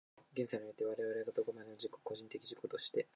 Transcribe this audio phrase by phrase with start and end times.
[0.33, 3.07] 現在において、我々がどこまでも個人的自己として、